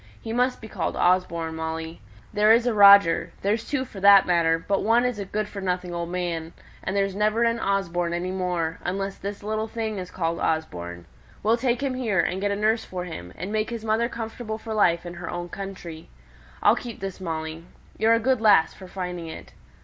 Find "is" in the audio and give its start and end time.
2.53-2.65, 5.05-5.19, 9.99-10.09